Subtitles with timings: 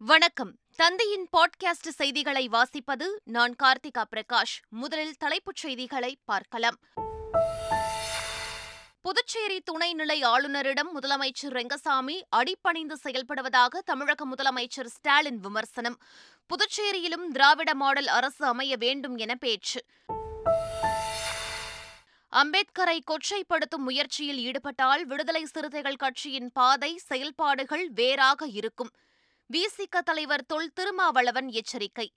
[0.00, 0.58] வணக்கம்.
[0.76, 4.62] தந்தையின் பாட்காஸ்ட் செய்திகளை வாசிப்பது நான் கார்த்திகா பிரகாஷ்.
[4.68, 6.78] முதலில் தலைப்புச் செய்திகளை பார்க்கலாம்.
[9.00, 15.98] புதுச்சேரி துணைநிலை ஆளுநரிடம் முதலமைச்சர் ரெங்கசாமி அடிப்பணிந்து செயல்படுவதாக தமிழக முதலமைச்சர் ஸ்டாலின் விமர்சனம்.
[16.46, 19.84] புதுச்சேரியிலும் திராவிட மாடல் அரசு அமைய வேண்டும் என பேச்சு.
[22.32, 28.90] அம்பேத்கரை கொச்சைப்படுத்தும் முயற்சியில் ஈடுபட்டால் விடுதலை சிறுத்தைகள் கட்சியின் பாதை செயல்பாடுகள் வேறாக இருக்கும்.
[29.52, 32.12] விசிக தலைவர் தொல் திருமாவளவன் எச்சரிக்கை.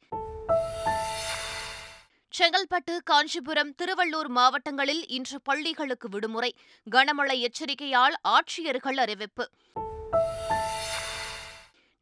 [2.39, 6.55] செங்கல்பட்டு காஞ்சிபுரம் திருவள்ளூர் மாவட்டங்களில் இன்று பள்ளிகளுக்கு விடுமுறை.
[6.91, 9.49] கனமழை எச்சரிக்கையால் ஆட்சியர்கள் அறிவிப்பு.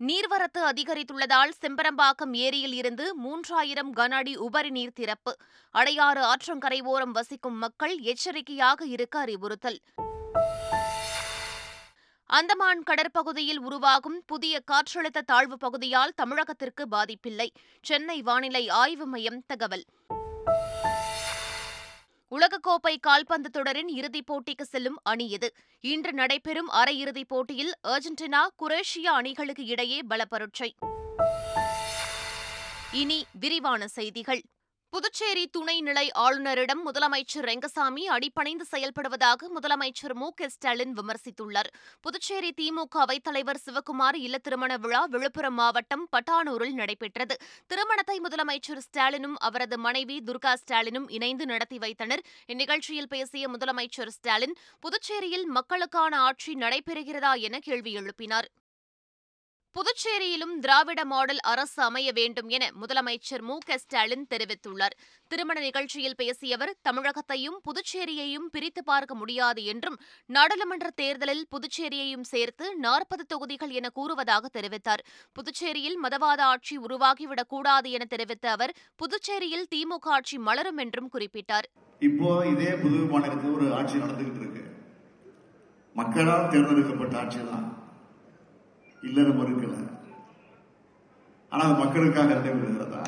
[0.03, 5.37] நீர்வரத்து அதிகரித்துள்ளதால் செம்பரம்பாக்கம் ஏரியில் இருந்து மூன்றாயிரம் கன அடி உபரி நீர் திறப்பு.
[5.73, 9.79] அடையாறு ஆற்றங்கரையோரம் வசிக்கும் மக்கள் எச்சரிக்கையாக இருக்க அறிவுறுத்தல்.
[12.33, 17.47] அந்தமான் கடற்பகுதியில் உருவாகும் புதிய காற்றழுத்த தாழ்வு பகுதியால் தமிழகத்திற்கு பாதிப்பில்லை.
[17.81, 19.83] சென்னை வானிலை ஆய்வு மையம் தகவல்.
[22.31, 25.53] உலகக்கோப்பை கால்பந்து தொடரின் இறுதிப் போட்டிக்கு செல்லும் அணி இது.
[25.81, 30.73] இன்று நடைபெறும் அரையிறுதிப் போட்டியில் அர்ஜென்டினா குரேஷியா அணிகளுக்கு இடையே பலப்பரட்சை.
[32.91, 34.41] இனி விரிவான செய்திகள்.
[34.93, 41.69] புதுச்சேரி துணைநிலை ஆளுநரிடம் முதலமைச்சர் ரெங்கசாமி அடிப்பணிந்து செயல்படுவதாக முதலமைச்சர் மு க ஸ்டாலின் விமர்சித்துள்ளார்.
[42.01, 47.37] புதுச்சேரி திமுக அவைத்தலைவர் சிவக்குமார் இல்ல திருமண விழா விழுப்புரம் மாவட்டம் பட்டானூரில் நடைபெற்றது.
[47.67, 52.23] திருமணத்தை முதலமைச்சர் ஸ்டாலினும் அவரது மனைவி துர்கா ஸ்டாலினும் இணைந்து நடத்தி வைத்தனர்.
[52.47, 58.49] இந்நிகழ்ச்சியில் பேசிய முதலமைச்சர் ஸ்டாலின் புதுச்சேரியில் மக்களுக்கான ஆட்சி நடைபெறுகிறதா என கேள்வி எழுப்பினார்.
[59.77, 64.95] புதுச்சேரியிலும் திராவிட மாடல் அரசு அமைய வேண்டும் என முதலமைச்சர் மு க ஸ்டாலின் தெரிவித்துள்ளார்.
[65.27, 73.25] திருமண நிகழ்ச்சியில் பேசிய அவர் தமிழகத்தையும் புதுச்சேரியையும் பிரித்து பார்க்க முடியாது என்றும் நாடாளுமன்ற தேர்தலில் புதுச்சேரியையும் சேர்த்து நாற்பது
[73.25, 75.03] தொகுதிகள் என கூறுவதாக தெரிவித்தார்.
[75.31, 81.69] புதுச்சேரியில் மதவாத ஆட்சி உருவாகிவிடக் கூடாது என தெரிவித்த அவர் புதுச்சேரியில் திமுக ஆட்சி மலரும் என்றும் குறிப்பிட்டார்.
[81.99, 84.63] இப்போ இதே புது மாநிலத்தில் ஒரு ஆட்சி நடந்துகிட்டு இருக்கு.
[85.93, 87.78] மக்களால் தேர்ந்தெடுக்கப்பட்ட ஆட்சி தான்
[89.07, 89.75] இல்லைன்னு மறுக்கல.
[91.51, 93.03] ஆனா அது மக்களுக்காக நடைபெறுகிறதா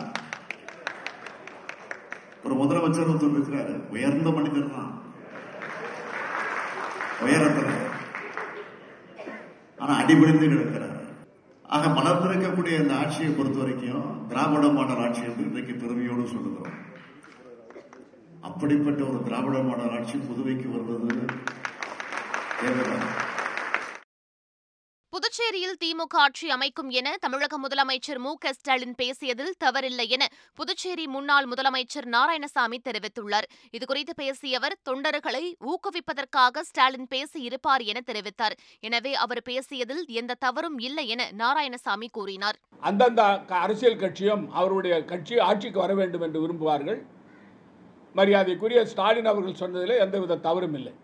[2.46, 4.92] ஒரு முதலமைச்சர் ஒருத்தர் இருக்கிறாரு உயர்ந்த மனிதர் தான்
[7.26, 7.74] உயரத்தில்.
[9.84, 10.98] ஆனா அடிபடிந்து கிடக்கிறார்.
[11.76, 16.80] ஆக மலர்ந்திருக்கக்கூடிய இந்த ஆட்சியை பொறுத்த வரைக்கும் திராவிட மாடல் ஆட்சி என்று இன்றைக்கு பெருமையோடு சொல்லுகிறோம்.
[18.50, 21.12] அப்படிப்பட்ட ஒரு திராவிட மாடல் ஆட்சி புதுவைக்கு வருவது
[22.62, 23.08] தேவைதான்.
[25.52, 30.24] புதுச்சேரியில் திமுக ஆட்சி அமைக்கும் என தமிழக முதலமைச்சர் மு க ஸ்டாலின் பேசியதில் தவறில்லை என
[30.60, 33.48] புதுச்சேரி முன்னாள் முதலமைச்சர் நாராயணசாமி தெரிவித்துள்ளார்.
[33.78, 38.56] இதுகுறித்து பேசிய அவர் தொண்டர்களை ஊக்குவிப்பதற்காக ஸ்டாலின் பேசியிருப்பார் என தெரிவித்தார்.
[38.88, 42.60] எனவே அவர் பேசியதில் எந்த தவறும் இல்லை என நாராயணசாமி கூறினார்.
[42.92, 43.22] அந்தந்த
[43.66, 47.02] அரசியல் கட்சியும் அவருடைய கட்சி ஆட்சிக்கு வர வேண்டும் என்று விரும்புவார்கள்.
[48.16, 50.96] மரியாதைக்குரிய ஸ்டாலின் அவர்கள் சொன்னதில் எந்தவித தவறும் இல்லை.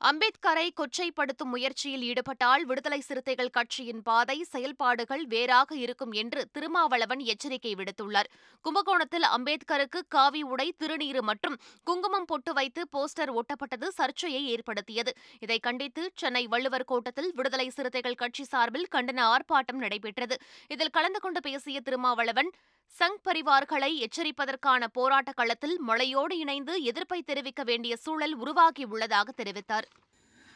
[0.00, 8.28] அம்பேத்கரை கொச்சைப்படுத்தும் முயற்சியில் ஈடுபட்டால் விடுதலை சிறுத்தைகள் கட்சியின் பாதை செயல்பாடுகள் வேறாக இருக்கும் என்று திருமாவளவன் எச்சரிக்கை விடுத்துள்ளார்.
[8.64, 15.14] கும்பகோணத்தில் அம்பேத்கருக்கு காவி உடை திருநீறு மற்றும் குங்குமம் பொட்டு வைத்து போஸ்டர் ஒட்டப்பட்டது சர்ச்சையை ஏற்படுத்தியது.
[15.40, 20.38] இதை கண்டித்து சென்னை வள்ளுவர் கோட்டத்தில் விடுதலை சிறுத்தைகள் கட்சி சார்பில் கண்டன ஆர்ப்பாட்டம் நடைபெற்றது.
[20.68, 22.52] இதில் கலந்து கொண்டு பேசிய திருமாவளவன்
[22.96, 29.86] சங் பரிவார்களை எச்சரிப்பதற்கான போராட்ட களத்தில் மழையோடு இணைந்து எதிர்ப்பை தெரிவிக்க வேண்டிய சூழல் உருவாகியுள்ளதாக தெரிவித்தார்.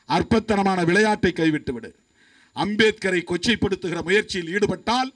[0.08, 1.90] அற்பத்தனமான விளையாட்டை கைவிட்டுவிடு
[2.56, 5.10] அம்பேத்கரை கொச்சைப்படுத்துகிற முயற்சியில் ஈடுபட்டால்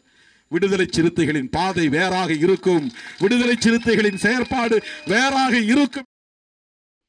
[0.49, 2.93] விடுதலை சிறுத்தைகளின் பாதை வேறாக இருக்கும்.
[3.19, 6.07] விடுதலை சிறுத்தைகளின் செயற்பாடு வேறாக இருக்கும்.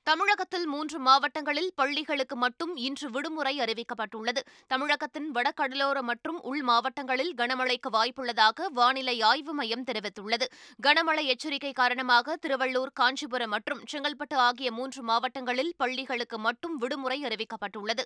[0.07, 4.41] தமிழகத்தில் மூன்று மாவட்டங்களில் பள்ளிகளுக்கு மட்டும் இன்று விடுமுறை அறிவிக்கப்பட்டுள்ளது.
[4.67, 10.47] தமிழகத்தின் வடகடலோர மற்றும் உள் மாவட்டங்களில் கனமழைக்கு வாய்ப்புள்ளதாக வானிலை ஆய்வு மையம் தெரிவித்துள்ளது.
[10.87, 18.05] கனமழை எச்சரிக்கை காரணமாக திருவள்ளூர் காஞ்சிபுரம் மற்றும் செங்கல்பட்டு ஆகிய மூன்று மாவட்டங்களில் பள்ளிகளுக்கு மட்டும் விடுமுறை அறிவிக்கப்பட்டுள்ளது.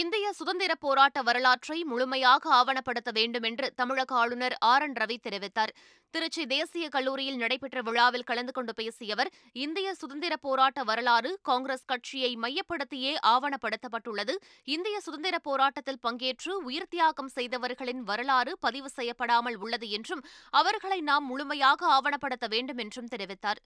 [0.00, 5.72] இந்திய சுதந்திர போராட்ட வரலாற்றை முழுமையாக ஆவணப்படுத்த வேண்டும் என்று தமிழக ஆளுநர் ஆர் என் ரவி தெரிவித்தார்.
[6.14, 9.30] திருச்சி தேசிய கல்லூரியில் நடைபெற்ற விழாவில் கலந்து கொண்டு பேசிய அவர்
[9.64, 14.36] இந்திய சுதந்திர போராட்ட வரலாறு காங்கிரஸ் கட்சியை மையப்படுத்தியே ஆவணப்படுத்தப்பட்டுள்ளது.
[14.76, 20.24] இந்திய சுதந்திர போராட்டத்தில் பங்கேற்று உயிர் தியாகம் செய்தவர்களின் வரலாறு பதிவு செய்யப்படாமல் உள்ளது என்றும்
[20.62, 23.62] அவர்களை நாம் முழுமையாக ஆவணப்படுத்த வேண்டும் என்றும் தெரிவித்தார்.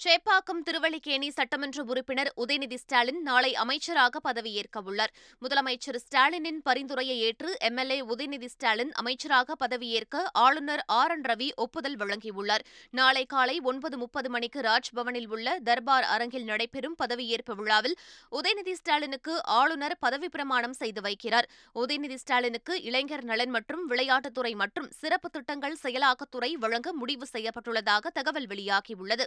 [0.00, 5.12] சேப்பாக்கம் திருவள்ளிக்கேணி சட்டமன்ற உறுப்பினர் உதயநிதி ஸ்டாலின் நாளை அமைச்சராக பதவியேற்க உள்ளார்
[5.42, 11.10] முதலமைச்சர் ஸ்டாலினின் பரிந்துரையை ஏற்று எம்எல்ஏ உதயநிதி ஸ்டாலின் அமைச்சராக பதவியேற்க ஆளுநர் ஆர்.
[11.10, 11.24] என்.
[11.24, 12.64] ரவி ஒப்புதல் வழங்கியுள்ளார்.
[12.90, 17.98] நாளை காலை ஒன்பது முப்பது மணிக்கு ராஜ்பவனில் உள்ள தர்பார் அரங்கில் நடைபெறும் பதவியேற்பு விழாவில்
[18.32, 21.48] உதயநிதி ஸ்டாலினுக்கு ஆளுநர் பதவி பிரமாணம் செய்து வைக்கிறார்.
[21.74, 29.26] உதயநிதி ஸ்டாலினுக்கு இளைஞர் நலன் மற்றும் விளையாட்டுத்துறை மற்றும் சிறப்பு திட்டங்கள் செயலாக்கத்துறை வழங்க முடிவு செய்யப்பட்டுள்ளதாக தகவல் வெளியாகியுள்ளது.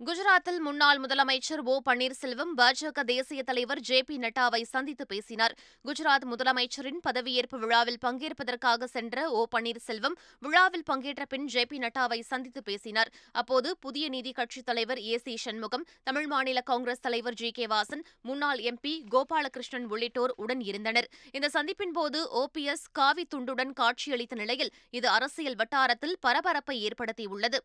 [0.00, 5.52] குஜராத்தில் முன்னாள் முதலமைச்சர் ஓ பன்னீர்செல்வம் பாஜக தேசிய தலைவர் ஜே பி நட்டாவை சந்தித்து பேசினார்.
[5.84, 12.62] குஜராத் முதலமைச்சரின் பதவியேற்பு விழாவில் பங்கேற்பதற்காக சென்ற ஓ பன்னீர்செல்வம் விழாவில் பங்கேற்ற பின் ஜே பி நட்டாவை சந்தித்து
[12.62, 13.10] பேசினார்.
[13.32, 18.02] அப்போது புதிய நீதி கட்சித் தலைவர் ஏ சி சண்முகம் தமிழ் மாநில காங்கிரஸ் தலைவர் ஜி கே வாசன்
[18.22, 21.08] முன்னாள் எம்பி கோபாலகிருஷ்ணன் உள்ளிட்டோர் உடன் இருந்தனர்.
[21.32, 27.60] இந்த சந்திப்பின் போது ஓபிஎஸ் காவி துண்டுடன் காட்சியளித்த நிலையில் இது அரசியல் வட்டாரத்தில் பரபரப்பை ஏற்படுத்தியுள்ளது.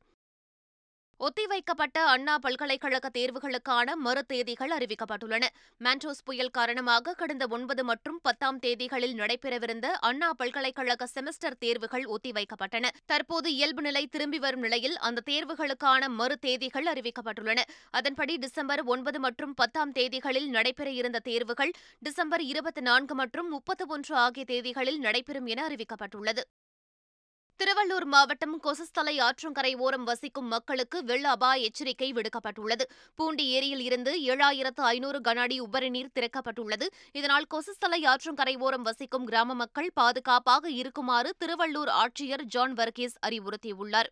[1.19, 5.45] ஒத்திவைக்கப்பட்ட அண்ணா பல்கலைக்கழக தேர்வுகளுக்கான மறு தேதிகள் அறிவிக்கப்பட்டுள்ளன.
[5.81, 12.91] மான்டோஸ் புயல் காரணமாக கடந்த ஒன்பது மற்றும் பத்தாம் தேதிகளில் நடைபெறவிருந்த அண்ணா பல்கலைக்கழக செமஸ்டர் தேர்வுகள் ஒத்திவைக்கப்பட்டன.
[13.05, 17.59] தற்போது இயல்பு நிலை திரும்பி வரும் நிலையில் அந்த தேர்வுகளுக்கான மறு தேதிகள் அறிவிக்கப்பட்டுள்ளன.
[17.91, 24.15] அதன்படி டிசம்பர் ஒன்பது மற்றும் பத்தாம் தேதிகளில் நடைபெற இருந்த தேர்வுகள் டிசம்பர் இருபத்தி நான்கு மற்றும் முப்பத்தி ஒன்று
[24.15, 26.43] ஆகிய தேதிகளில் நடைபெறும் என அறிவிக்கப்பட்டுள்ளது.
[27.59, 32.85] திருவள்ளூர் மாவட்டம் கொசஸ்தலை ஆற்றங்கரை ஓரம் வசிக்கும் மக்களுக்கு வெள்ள அபாய எச்சரிக்கை விடுக்கப்பட்டுள்ளது.
[33.15, 36.87] பூண்டி ஏரியில் இருந்து ஏழாயிரத்து ஐநூறு கன அடி உபரி நீர் திறக்கப்பட்டுள்ளது.
[37.11, 44.11] இதனால் கொசஸ்தலை ஆற்றங்கரை ஓரம் வசிக்கும் கிராம மக்கள் பாதுகாப்பாக இருக்குமாறு திருவள்ளூர் ஆட்சியர் ஜான் வர்கீஸ் அறிவுறுத்தியுள்ளார்.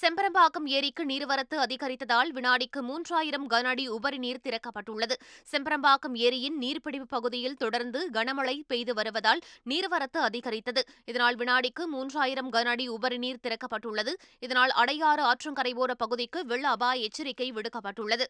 [0.00, 5.16] செம்பரம்பாக்கம் ஏரிக்கு நீர்வரத்து அதிகரித்ததால் வினாடிக்கு மூன்றாயிரம் கன அடி உபரி நீர் திறக்கப்பட்டுள்ளது.
[5.52, 10.84] செம்பரம்பாக்கம் ஏரியின் நீர்பிடிப்பு பகுதியில் தொடர்ந்து கனமழை பெய்து வருவதால் நீர்வரத்து அதிகரித்தது.
[11.04, 14.14] இதனால் வினாடிக்கு மூன்றாயிரம் கன அடி உபரி நீர் திறக்கப்பட்டுள்ளது.
[14.38, 18.26] இதனால் அடையாறு ஆற்றங்கரையோர பகுதிக்கு வெள்ள அபாய எச்சரிக்கை விடுக்கப்பட்டுள்ளது.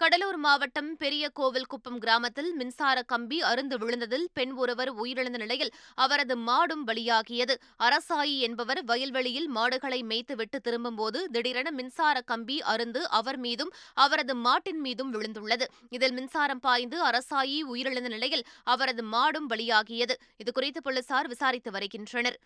[0.00, 6.84] கடலூர் மாவட்டம் பெரிய கோவில்குப்பம் கிராமத்தில் மின்சார கம்பி அருந்து விழுந்ததில் பெண் ஒருவர் உயிரிழந்த நிலையில் அவரது மாடும்
[6.86, 7.54] பலியாகியது.
[7.76, 15.12] அரசாயி என்பவர் வயல்வெளியில் மாடுகளை மேய்த்துவிட்டு திரும்பும்போது திடீரென மின்சார கம்பி அருந்து அவர் மீதும் அவரது மாட்டின் மீதும்
[15.14, 15.68] விழுந்துள்ளது.
[15.90, 20.16] இதில் மின்சாரம் பாய்ந்து அரசாயி உயிரிழந்த நிலையில் அவரது மாடும் பலியாகியது.
[20.44, 22.38] இதுகுறித்து போலீசார் விசாரித்து வருகின்றனர்.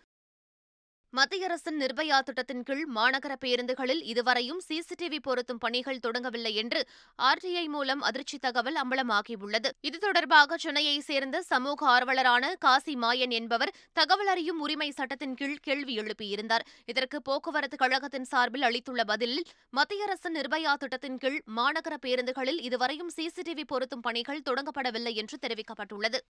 [1.13, 6.81] மத்திய அரசின் நிர்பயா திட்டத்தின் கீழ் மாநகர பேருந்துகளில் இதுவரையும் சிசிடிவி பொருத்தும் பணிகள் தொடங்கவில்லை என்று
[7.19, 9.69] ஆர்டிஐ மூலம் அதிர்ச்சி தகவல் அம்பலமாகியுள்ளது.
[9.81, 15.95] இது தொடர்பாக சென்னையைச் சேர்ந்த சமூக ஆர்வலரான காசி மாயன் என்பவர் தகவல் அறியும் உரிமை சட்டத்தின் கீழ் கேள்வி
[15.97, 16.65] எழுப்பியிருந்தார்.
[16.85, 23.65] இதற்கு போக்குவரத்து கழகத்தின் சார்பில் அளித்துள்ள பதிலில் மத்திய அரசின் நிர்பயா திட்டத்தின் கீழ் மாநகர பேருந்துகளில் இதுவரையும் சிசிடிவி
[23.67, 26.21] பொருத்தும் பணிகள் தொடங்கப்படவில்லை என்று தெரிவிக்கப்பட்டுள்ளது.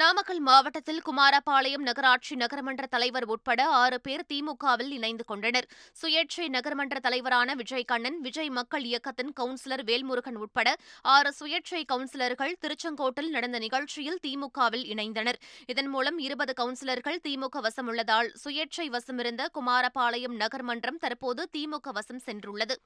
[0.00, 5.66] நாமக்கல் மாவட்டத்தில் குமாரபாளையம் நகராட்சி நகரமன்ற தலைவர் உட்பட ஆறு பேர் திமுகவில் இணைந்து கொண்டனர்.
[6.00, 13.30] சுயேட்சை நகரமன்ற தலைவரான விஜய் கண்ணன் விஜய் மக்கள் இயக்கத்தின் கவுன்சிலர் வேல்முருகன் உட்பட ஆறு சுயேட்சை கவுன்சிலர்கள் திருச்செங்கோட்டில்
[13.30, 15.38] நடந்த நிகழ்ச்சியில் திமுகவில் இணைந்தனர்.
[15.66, 22.76] இதன் மூலம் இருபது கவுன்சிலர்கள் திமுக வசம் உள்ளதால் சுயேட்சை வசமிருந்த குமாரபாளையம் நகர்மன்றம் தற்போது திமுக வசம் சென்றுள்ளது.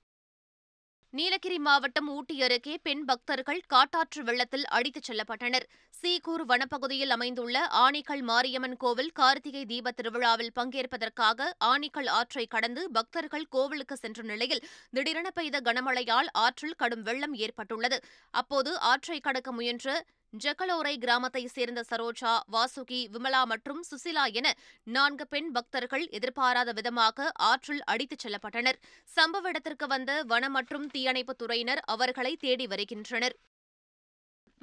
[1.16, 5.64] நீலகிரி மாவட்டம் ஊட்டி அருகே பெண் பக்தர்கள் காட்டாற்று வெள்ளத்தில் அடித்துச் செல்லப்பட்டனர்.
[5.94, 13.96] சீகூர் வனப்பகுதியில் அமைந்துள்ள ஆணிக்கல் மாரியம்மன் கோவில் கார்த்திகை தீப திருவிழாவில் பங்கேற்பதற்காக ஆணிக்கல் ஆற்றை கடந்து பக்தர்கள் கோவிலுக்கு
[13.96, 18.00] சென்ற நிலையில் திடீரென பெய்த கனமழையால் ஆற்றில் கடும் வெள்ளம் ஏற்பட்டுள்ளது.
[18.34, 24.48] அப்போது ஆற்றை கடக்க முயன்ற ஜக்கலோரை கிராமத்தைச் சேர்ந்த சரோஜா வாசுகி விமலா மற்றும் சுசிலா என
[24.86, 28.78] நான்கு பெண் பக்தர்கள் எதிர்பாராத விதமாக ஆற்றில் அடித்துச் செல்லப்பட்டனர்.
[29.08, 33.36] சம்பவ இடத்திற்கு வந்த வன மற்றும் தீயணைப்புத் துறையினர் அவர்களை தேடி வருகின்றனர்.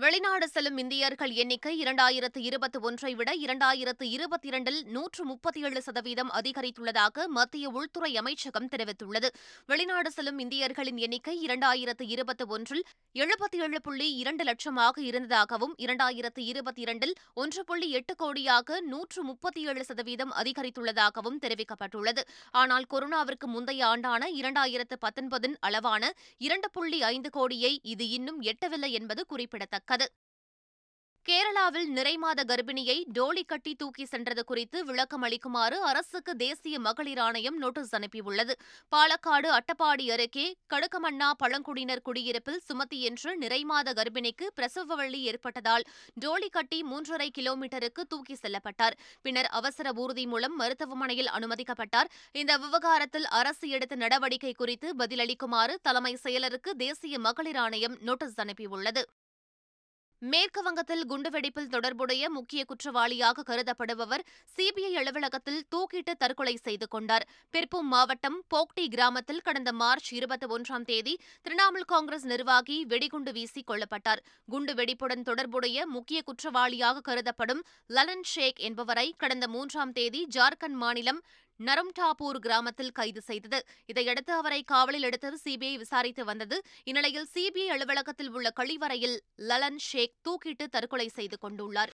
[0.04, 6.32] வெளிநாடு செல்லும் இந்தியர்கள் எண்ணிக்கை இரண்டாயிரத்து இருபத்தி ஒன்றை விட இரண்டாயிரத்து இருபத்தி இரண்டில் நூற்று முப்பத்தி ஏழு சதவீதம்
[6.40, 9.30] அதிகரித்துள்ளதாக மத்திய உள்துறை அமைச்சகம் தெரிவித்துள்ளது.
[9.66, 12.84] வெளிநாடு செல்லும் இந்தியர்களின் எண்ணிக்கை இரண்டாயிரத்து இருபத்தி ஒன்றில்
[13.16, 19.64] எழுபத்தி ஏழு புள்ளி இரண்டு லட்சமாக இருந்ததாகவும் இரண்டாயிரத்து இருபத்தி இரண்டில் ஒன்று புள்ளி எட்டு கோடியாக நூற்று முப்பத்தி
[19.68, 22.24] ஏழு சதவீதம் அதிகரித்துள்ளதாகவும் தெரிவிக்கப்பட்டுள்ளது.
[22.64, 29.24] ஆனால் கொரோனாவிற்கு முந்தைய ஆண்டான இரண்டாயிரத்து பத்தொன்பதின் அளவான இரண்டு புள்ளி ஐந்து கோடியை இது இன்னும் எட்டவில்லை என்பது
[29.26, 29.84] குறிப்பிடத்தக்கது.
[31.26, 37.96] கேரளாவில் நிறைமாத கர்ப்பிணியை டோலி கட்டி தூக்கி சென்றது குறித்து விளக்கம் அளிக்குமாறு அரசுக்கு தேசிய மகளிர் ஆணையம் நோட்டீஸ்
[37.96, 38.54] அனுப்பியுள்ளது.
[38.96, 46.84] பாலக்காடு அட்டப்பாடி அருகே கடுக்கமண்ணா பழங்குடியினர் குடியிருப்பில் சுமத்தி என்ற நிறைமாத கர்ப்பிணிக்கு பிரசவ வலி ஏற்பட்டதால் டோலி கட்டி
[46.84, 48.98] மூன்றரை கிலோமீட்டருக்கு தூக்கி செல்லப்பட்டார்.
[49.22, 52.06] பின்னர் அவசர ஊர்தி மூலம் மருத்துவமனையில் அனுமதிக்கப்பட்டார்.
[52.32, 59.04] இந்த விவகாரத்தில் அரசு எடுத்த நடவடிக்கை குறித்து பதிலளிக்குமாறு தலைமை செயலருக்கு தேசிய மகளிர் ஆணையம் நோட்டீஸ் அனுப்பியுள்ளது.
[60.22, 64.24] மேற்கு வங்கத்தில் குண்டுவெடிப்பில் தொடர்புடைய முக்கிய குற்றவாளியாக கருதப்படுபவர்
[64.56, 67.26] சிபிஐ அலுவலகத்தில் தூக்கிட்டு தற்கொலை செய்து கொண்டார்.
[67.50, 74.24] பிற்பும் மாவட்டம் போக்டி கிராமத்தில் கடந்த மார்ச் இருபத்தி ஒன்றாம் தேதி திரிணாமுல் காங்கிரஸ் நிர்வாகி வெடிகுண்டு வீசி கொல்லப்பட்டார்.
[74.50, 81.22] குண்டு வெடிப்புடன் தொடர்புடைய முக்கிய குற்றவாளியாக கருதப்படும் லலன் ஷேக் என்பவரை கடந்த மூன்றாம் தேதி ஜார்க்கண்ட் மாநிலம்
[81.60, 83.66] நரம்டாபூர் கிராமத்தில் கைது செய்தது.
[83.86, 86.62] இதையடுத்து அவரை காவலில் எடுத்து சிபிஐ விசாரித்து வந்தது.
[86.84, 91.90] இந்நிலையில் சிபிஐ அலுவலகத்தில் உள்ள கழிவறையில் லலன் ஷேக் தூக்கிட்டு தற்கொலை செய்து கொண்டுள்ளார்.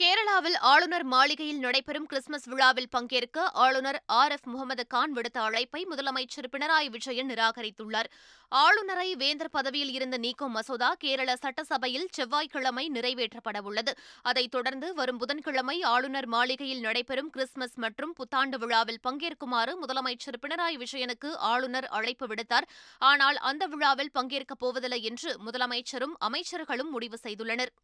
[0.00, 6.48] கேரளாவில் ஆளுநர் மாளிகையில் நடைபெறும் கிறிஸ்துமஸ் விழாவில் பங்கேற்க ஆளுநர் ஆர் எஃப் முகமது கான் விடுத்த அழைப்பை முதலமைச்சர்
[6.52, 8.08] பினராயி விஜயன் நிராகரித்துள்ளார்.
[8.52, 13.94] ஆளுநரை வேந்தர் பதவியில் இருந்து நீக்கும் மசோதா கேரள சட்டசபையில் செவ்வாய்க்கிழமை நிறைவேற்றப்படவுள்ளது.
[14.22, 21.36] அதைத் தொடர்ந்து வரும் புதன்கிழமை ஆளுநர் மாளிகையில் நடைபெறும் கிறிஸ்துமஸ் மற்றும் புத்தாண்டு விழாவில் பங்கேற்குமாறு முதலமைச்சர் பினராயி விஜயனுக்கு
[21.36, 22.68] ஆளுநர் அழைப்பு விடுத்தார்.
[22.98, 27.74] ஆனால் அந்த விழாவில் பங்கேற்கப் போவதில்லை என்று முதலமைச்சரும் அமைச்சர்களும் முடிவு செய்துள்ளனர்.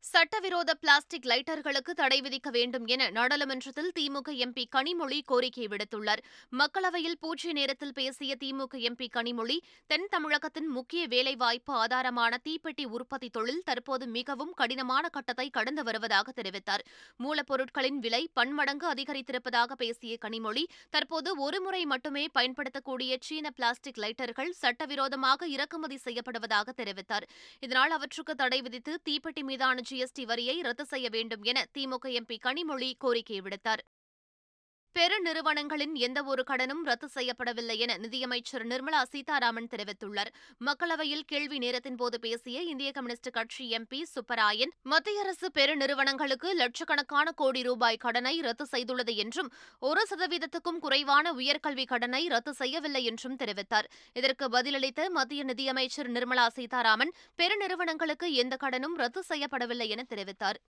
[0.00, 6.22] சட்டவிரோத பிளாஸ்டிக் லைட்டர்களுக்கு தடை விதிக்க வேண்டும் என நாடாளுமன்றத்தில் திமுக எம்பி கனிமொழி கோரிக்கை விடுத்துள்ளார்.
[6.60, 13.62] மக்களவையில் பூஜ்ய நேரத்தில் பேசிய திமுக எம்பி கனிமொழி தென் தமிழகத்தின் முக்கிய வேலைவாய்ப்பு ஆதாரமான தீப்பெட்டி உற்பத்தி தொழில்
[13.64, 16.84] தற்போது மிகவும் கடினமான கட்டத்தை கடந்து வருவதாக தெரிவித்தார்.
[17.24, 26.00] மூலப்பொருட்களின் விலை பன்மடங்கு அதிகரித்திருப்பதாக பேசிய கனிமொழி தற்போது ஒருமுறை மட்டுமே பயன்படுத்தக்கூடிய சீன பிளாஸ்டிக் லைட்டர்கள் சட்டவிரோதமாக இறக்குமதி
[26.04, 27.28] செய்யப்படுவதாக தெரிவித்தார்.
[27.60, 32.90] இதனால் அவற்றுக்கு தடை விதித்து தீப்பெட்டி மீதான ஜிஎஸ்டி வரியை ரத்து செய்ய வேண்டும் என திமுக எம்பி கனிமொழி
[32.98, 33.82] கோரிக்கை விடுத்தார்.
[34.96, 40.30] பெருநிறுவனங்களின் எந்தவொரு கடனும் ரத்து செய்யப்படவில்லை என நிதியமைச்சர் நிர்மலா சீதாராமன் தெரிவித்துள்ளார்.
[40.60, 47.62] மக்களவையில் கேள்வி நேரத்தின் போது பேசிய இந்திய கம்யூனிஸ்ட் கட்சி எம்பி சுப்பராயன் மத்திய அரசு பெருநிறுவனங்களுக்கு லட்சக்கணக்கான கோடி
[47.62, 53.88] ரூபாய் கடனை ரத்து செய்துள்ளது என்றும் ஒரு சதவீதத்துக்கும் குறைவான உயர்கல்வி கடனை ரத்து செய்யவில்லை என்றும் தெரிவித்தார்.
[54.12, 60.60] இதற்கு பதிலளித்த மத்திய நிதியமைச்சர் நிர்மலா சீதாராமன் பெருநிறுவனங்களுக்கு எந்த கடனும் ரத்து செய்யப்படவில்லை என தெரிவித்தார்.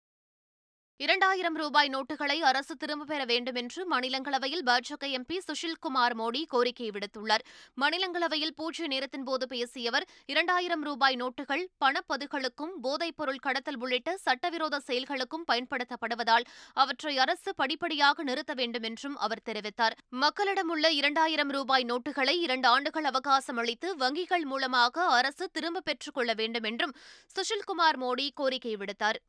[1.00, 7.44] இரண்டாயிரம் ரூபாய் நோட்டுகளை அரசு திரும்பப் பெற வேண்டும் என்று மாநிலங்களவையில் பாஜக எம்பி சுஷில்குமார் மோடி கோரிக்கை விடுத்துள்ளார்.
[7.82, 15.48] மாநிலங்களவையில் பூஜ்ய நேரத்தின் போது பேசிய அவர் இரண்டாயிரம் ரூபாய் நோட்டுகள் பணப்பதுகளுக்கும் போதைப்பொருள் கடத்தல் உள்ளிட்ட சட்டவிரோத செயல்களுக்கும்
[15.52, 19.98] பயன்படுத்தப்படுவதால் அவற்றை அரசு படிப்படியாக நிறுத்த வேண்டும் என்றும் அவர் தெரிவித்தார்.
[20.10, 26.34] மக்களிடம் உள்ள இரண்டாயிரம் ரூபாய் நோட்டுகளை இரண்டு ஆண்டுகள் அவகாசம் அளித்து வங்கிகள் மூலமாக அரசு திரும்பப் பெற்றுக் கொள்ள
[26.34, 26.96] வேண்டும் என்றும்
[27.36, 29.20] சுஷில்குமார் மோடி கோரிக்கை விடுத்தார்.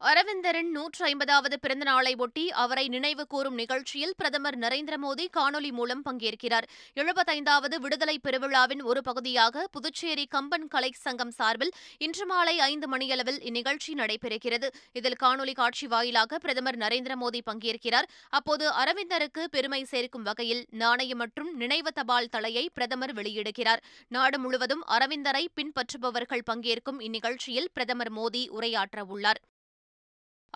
[0.00, 6.02] அரவிந்தரின் நூற்று ஐம்பதாவது பிறந்த நாளை ஒட்டி அவரை நினைவு கூறும் நிகழ்ச்சியில் பிரதமர் நரேந்திர மோடி காணொலி மூலம்
[6.04, 6.66] பங்கேற்கிறார்.
[6.96, 13.94] எழுபத்தைந்தாவது விடுதலை பெருவிழாவின் ஒரு பகுதியாக புதுச்சேரி கம்பன் கலை சங்கம் சார்பில் இன்று மாலை ஐந்து மணியளவில் இந்நிகழ்ச்சி
[13.94, 14.70] நடைபெறுகிறது.
[14.92, 18.10] இதில் காணொலி காட்சி வாயிலாக பிரதமர் நரேந்திர மோடி பங்கேற்கிறார்.
[18.28, 23.82] அப்போது அரவிந்தருக்கு பெருமை சேர்க்கும் வகையில் நாணயம் மற்றும் நினைவு தபால் தலையை பிரதமர் வெளியிடுகிறார்.
[24.08, 29.42] நாடு முழுவதும் அரவிந்தரை பின்பற்றுபவர்கள் பங்கேற்கும் இந்நிகழ்ச்சியில் பிரதமர் மோடி உரையாற்றவுள்ளார்.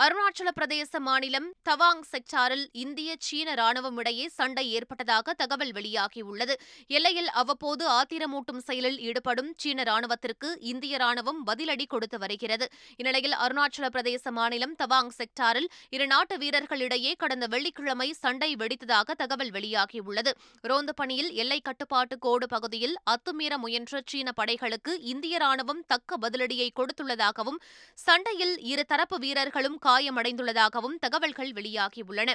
[0.05, 6.55] அருணாச்சல பிரதேச மாநிலம் தவாங் செக்டாரில் இந்திய சீன ராணுவம் இடையே சண்டை ஏற்பட்டதாக தகவல் வெளியாகியுள்ளது.
[6.97, 12.69] எல்லையில் அவ்வப்போது ஆத்திரமூட்டும் செயலில் ஈடுபடும் சீன ராணுவத்திற்கு இந்திய ராணுவம் பதிலடி கொடுத்து வருகிறது.
[13.01, 20.35] இந்நிலையில் அருணாச்சல பிரதேச மாநிலம் தவாங் செக்டாரில் இரு நாட்டு வீரர்களிடையே கடந்த வெள்ளிக்கிழமை சண்டை வெடித்ததாக தகவல் வெளியாகியுள்ளது.
[20.65, 27.61] ரோந்து பணியில் எல்லை கட்டுப்பாட்டு கோடு பகுதியில் அத்துமீற முயன்ற சீன படைகளுக்கு இந்திய ராணுவம் தக்க பதிலடியை கொடுத்துள்ளதாகவும்
[28.07, 32.35] சண்டையில் இரு தரப்பு வீரர்களும் காயமடைந்துள்ளதாகவும் தகவல்கள் வெளியாகியுள்ளன.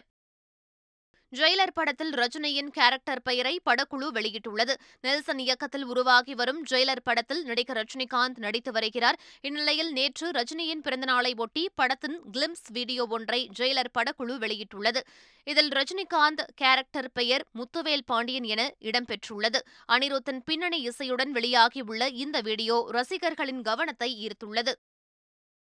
[1.33, 4.73] ஜெயிலர் படத்தில் ரஜினியின் கேரக்டர் பெயரை படக்குழு வெளியிட்டுள்ளது.
[5.01, 9.19] நெல்சன் இயக்கத்தில் உருவாகி வரும் ஜெயிலர் படத்தில் நடிகர் ரஜினிகாந்த் நடித்து வருகிறார்.
[9.41, 15.01] இந்நிலையில் நேற்று ரஜினியின் பிறந்தநாளை ஒட்டி படத்தின் கிளிம்ஸ் வீடியோ ஒன்றை ஜெயிலர் படக்குழு வெளியிட்டுள்ளது.
[15.43, 19.61] இதில் ரஜினிகாந்த் கேரக்டர் பெயர் முத்துவேல் பாண்டியன் என இடம்பெற்றுள்ளது.
[19.91, 24.73] அனிருத்தின் பின்னணி இசையுடன் வெளியாகியுள்ள இந்த வீடியோ ரசிகர்களின் கவனத்தை ஈர்த்துள்ளது.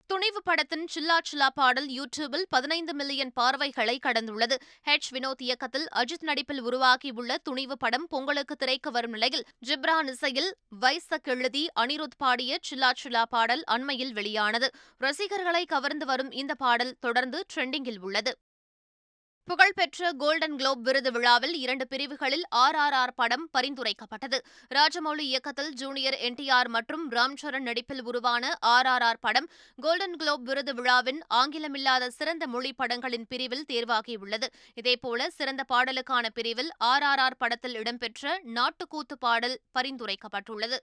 [0.08, 4.56] துணிவு படத்தின் சில்லா சில்லா பாடல் யூடியூபில் பதினைந்து மில்லியன் பார்வைகளை கடந்துள்ளது.
[4.88, 11.25] ஹெச் வினோத் இயக்கத்தில் அஜித் நடிப்பில் உருவாகியுள்ள துணிவு படம் பொங்கலுக்கு திரைக்கு வரும் நிலையில் ஜிப்ரான் இசையில் வைசக்
[11.25, 14.70] எழுதி அனிருத் பாடிய சில்லா சில்லா பாடல் அண்மையில் வெளியானது.
[14.98, 18.34] ரசிகர்களை கவர்ந்து வரும் இந்த பாடல் தொடர்ந்து ட்ரெண்டிங்கில் உள்ளது.
[19.48, 24.38] புகழ்பெற்ற கோல்டன் குளோப் விருது விழாவில் இரண்டு பிரிவுகளில் ஆர் ஆர் ஆர் படம் பரிந்துரைக்கப்பட்டது.
[24.74, 30.42] ராஜமௌலி இயக்கத்தில் ஜூனியர் என்டிஆர் மற்றும் ராம் சரண் நடிப்பில் உருவான ஆர் ஆர் ஆர் படம் கோல்டன் குளோப்
[30.42, 34.48] விருது விழாவின் ஆங்கிலமில்லாத சிறந்த மொழி படங்களின் பிரிவில் தேர்வாகியுள்ளது.
[34.74, 40.78] இதேபோல சிறந்த பாடலுக்கான பிரிவில் ஆர் ஆர் ஆர் படத்தில் இடம்பெற்ற நாட்டுக்கூத்து பாடல் பரிந்துரைக்கப்பட்டுள்ளது.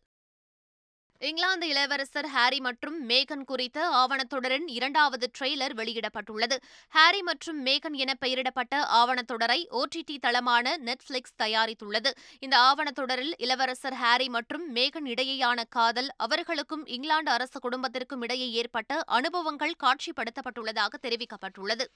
[1.28, 6.56] இங்கிலாந்து இளவரசர் ஹாரி மற்றும் மேகன் குறித்த ஆவணத்தொடரின் இரண்டாவது ட்ரெய்லர் வெளியிடப்பட்டுள்ளது.
[6.90, 12.12] ஹாரி மற்றும் மேகன் என பெயரிடப்பட்ட ஆவணத்தொடரை ஓடிடி தளமான நெட்ஃபிளிக்ஸ் தயாரித்துள்ளது.
[12.40, 19.80] இந்த ஆவணத்தொடரில் இளவரசர் ஹாரி மற்றும் மேகன் இடையேயான காதல் அவர்களுக்கும் இங்கிலாந்து அரச குடும்பத்திற்கும் இடையே ஏற்பட்ட அனுபவங்கள்
[19.84, 21.88] காட்சிப்படுத்தப்பட்டுள்ளதாக தெரிவிக்கப்பட்டுள்ளது.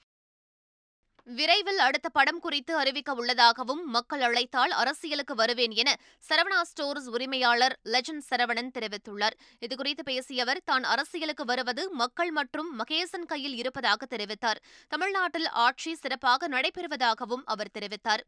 [1.36, 5.90] விரைவில் அடுத்த படம் குறித்து அறிவிக்க உள்ளதாகவும் மக்கள் அழைத்தால் அரசியலுக்கு வருவேன் என
[6.28, 9.36] சரவணா ஸ்டோர்ஸ் உரிமையாளர் லெஜண்ட் சரவணன் தெரிவித்துள்ளார்.
[9.60, 14.62] இதுகுறித்து பேசிய அவர் தான் அரசியலுக்கு வருவது மக்கள் மற்றும் மகேசன் கையில் இருப்பதாக தெரிவித்தார்.
[14.88, 18.24] தமிழ்நாட்டில் ஆட்சி சிறப்பாக நடைபெறுவதாகவும் அவர் தெரிவித்தார்.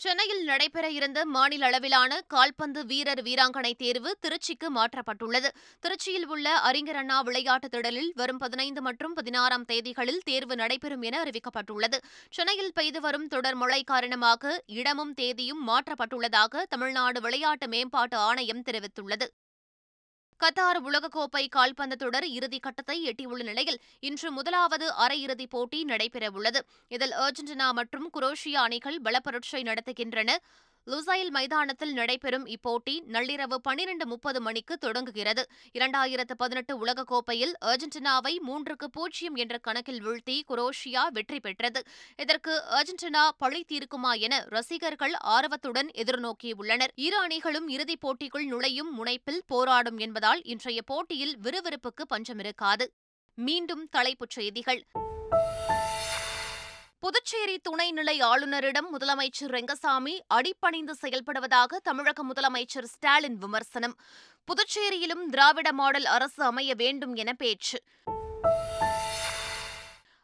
[0.00, 5.48] சென்னையில் நடைபெற இருந்த மாநில அளவிலான கால்பந்து வீரர் வீராங்கனை தேர்வு திருச்சிக்கு மாற்றப்பட்டுள்ளது.
[5.80, 11.98] திருச்சியில் உள்ள அறிஞர் அண்ணா விளையாட்டுத் திடலில் வரும் பதினைந்து மற்றும் பதினாறாம் தேதிகளில் தேர்வு நடைபெறும் என அறிவிக்கப்பட்டுள்ளது.
[12.30, 19.28] சென்னையில் பெய்து வரும் தொடர் மழை காரணமாக இடமும் தேதியும் மாற்றப்பட்டுள்ளதாக தமிழ்நாடு விளையாட்டு மேம்பாட்டு ஆணையம் தெரிவித்துள்ளது.
[20.40, 26.60] கத்தார் உலகக்கோப்பை கால்பந்து தொடர் இறுதி கட்டத்தை எட்டியுள்ள நிலையில் இன்று முதலாவது அரையிறுதிப் போட்டி நடைபெறவுள்ளது.
[26.88, 30.30] இதில் அர்ஜென்டினா மற்றும் குரோஷியா அணிகள் பலப்பரட்சை நடத்துகின்றன.
[30.88, 35.46] லுசைல் மைதானத்தில் நடைபெறும் இப்போட்டி நள்ளிரவு பனிரண்டு முப்பது மணிக்கு தொடங்குகிறது.
[35.78, 41.82] இரண்டாயிரத்து பதினெட்டு உலகக்கோப்பையில் அர்ஜென்டினாவை மூன்றுக்கு பூஜ்ஜியம் என்ற கணக்கில் வீழ்த்தி குரோஷியா வெற்றி பெற்றது.
[42.16, 46.92] இதற்கு அர்ஜென்டினா பழி தீர்க்குமா என ரசிகர்கள் ஆர்வத்துடன் எதிர்நோக்கியுள்ளனர்.
[46.94, 52.86] இரு அணிகளும் இறுதிப் போட்டிக்குள் நுழையும் முனைப்பில் போராடும் என்பதால் இன்றைய போட்டியில் விறுவிறுப்புக்கு பஞ்சமிருக்காது.
[53.34, 54.86] மீண்டும் தலைப்புச் செய்திகள்.
[57.00, 63.96] புதுச்சேரி துணைநிலை ஆளுநரிடம் முதலமைச்சர் ரெங்கசாமி அடிப்பணிந்து செயல்படுவதாக தமிழக முதலமைச்சர் ஸ்டாலின் விமர்சனம்.
[64.44, 67.82] புதுச்சேரியிலும் திராவிட மாடல் அரசு அமைய வேண்டும் என பேச்சு.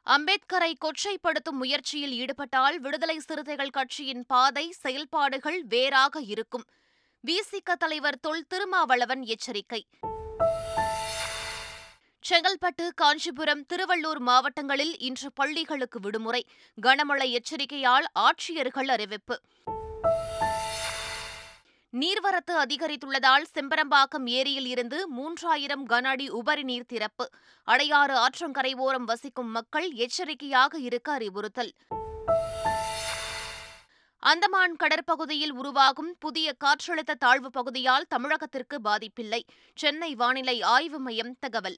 [0.07, 6.64] அம்பேத்கரை கொச்சைப்படுத்தும் முயற்சியில் ஈடுபட்டால் விடுதலை சிறுத்தைகள் கட்சியின் பாதை செயல்பாடுகள் வேறாக இருக்கும்.
[7.26, 9.87] விசிக தலைவர் தொல் திருமாவளவன் எச்சரிக்கை.
[12.28, 16.47] செங்கல்பட்டு காஞ்சிபுரம் திருவள்ளூர் மாவட்டங்களில் இன்று பள்ளிகளுக்கு விடுமுறை.
[16.83, 19.40] கனமழை எச்சரிக்கையால் ஆட்சியர்கள் அறிவிப்பு.
[21.93, 27.28] நீர்வரத்து அதிகரித்துள்ளதால் செம்பரம்பாக்கம் ஏரியில் இருந்து மூன்றாயிரம் கன அடி உபரி நீர் திறப்பு.
[27.66, 31.75] அடையாறு ஆற்றங்கரை ஓரம் வசிக்கும் மக்கள் எச்சரிக்கையாக இருக்க அறிவுறுத்தல்.
[34.19, 39.40] அந்தமான் கடற்பகுதியில் உருவாகும் புதிய காற்றழுத்த தாழ்வு பகுதியால் தமிழகத்திற்கு பாதிப்பில்லை.
[39.75, 41.76] சென்னை வானிலை ஆய்வு மையம் தகவல்.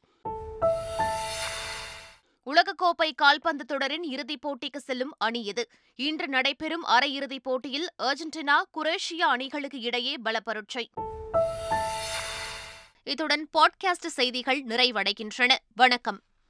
[2.54, 9.80] உலகக்கோப்பை கால்பந்து தொடரின் இறுதிப் போட்டிக்கு செல்லும் அணி இது இன்று நடைபெறும் அரையிறுதிப் போட்டியில் அர்ஜென்டினா குரேஷியா அணிகளுக்கு
[9.80, 10.90] இடையே பலப்பரட்சை.
[13.04, 15.56] இத்துடன் பாட்காஸ்ட் செய்திகள் நிறைவடைகின்றன.
[15.74, 16.20] வணக்கம்.